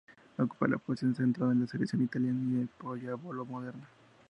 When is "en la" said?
1.51-1.67